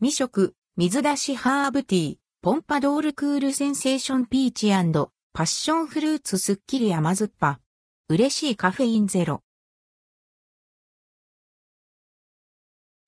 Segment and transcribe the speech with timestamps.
[0.00, 4.68] 未食、水出しハーブティー、ポンパドールクールセンセーションピーチ
[5.32, 7.60] パッションフルーツすっきり甘酸っぱ。
[8.08, 9.42] 嬉しいカフェインゼロ。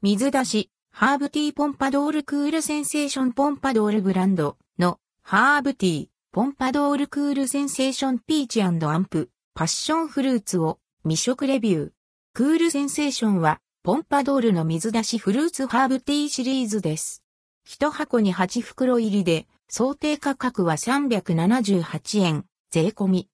[0.00, 11.90] 水出し、ハーブティーポンパドールクールセンセーションポンパドールブランドのハーブティー、ポンパドールクールセンセーションピーチアンプ、パッションフルーツを未食レビュー。
[12.32, 17.22] クールセンセーションはポンパドールの水出しフルーツハーブティーシリーズです。
[17.64, 23.28] 一箱に8袋入りで、想定価格は378円、税込み。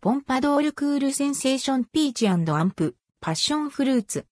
[0.00, 4.26] ポンパドールクールセンセーションピーチアンプ、パッションフルーツ。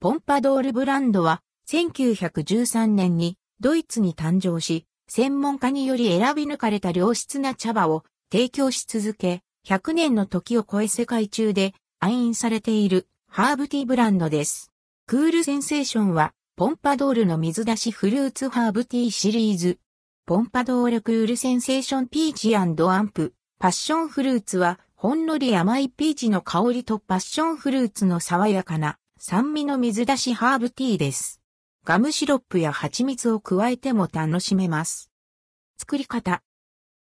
[0.00, 8.02] ポンパドールブランドは、1913年にドイツに誕生し、専門家により選び抜かれた良質な茶葉を
[8.32, 14.69] 提供し続け、100年の時を超え世界中で愛飲されているハーブティーブランドです。
[15.10, 19.80] クールセンセーションはポンパドールの水出しフルーツハーブティーシリーズ。
[20.24, 22.76] ポンパドールクールセンセーションピーチアン
[23.08, 31.40] ドパッションフルーツは、ほんのり甘いピーチの香りとパッションフルーツの爽やかな酸味の水出しハーブティーです。
[31.84, 35.10] ガムシロップや蜂蜜を加えても楽しめます。
[35.76, 36.40] 作り方。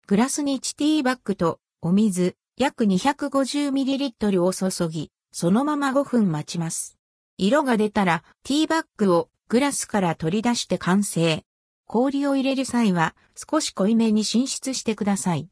[0.05, 6.99] グラスに1ティーバッグとお水約 250ml を注ぎ、そのまま5分待ちます。
[7.37, 11.43] 色が出たらティーバッグをグラスから取り出して完成。
[11.85, 15.49] 氷を入れる際は少し濃いめに浸出してください。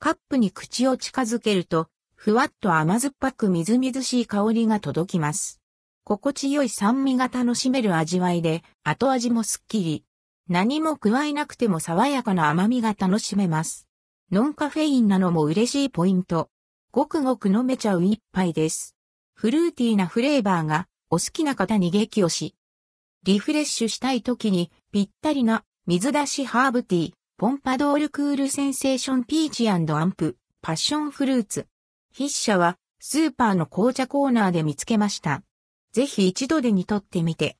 [0.00, 5.60] カップに口を近づけると、ふわっと甘酸っぱくみずみずしい香りが届きます。
[6.04, 10.04] 心地よい酸味が楽しめる味わいで、後味もすっきり。
[10.48, 13.88] 何も加えなくても爽やかな甘みが楽しめます。
[14.30, 16.50] ノンカフェインなのも嬉しいポイント。
[16.90, 18.94] ごくごく飲めちゃう一杯です。
[19.34, 22.54] フルーティーなフレーバーがお好きな方に激推し。
[23.22, 31.68] リフレッシュしたい時にぴったりな水出しハーブティー、ポンパドールクールセンセーションピーチアンプ、パッションフルーツ。
[32.12, 35.44] 筆者はスーパーの紅茶コーナーで見つけました。
[35.92, 37.52] ぜひ一度でにとってみて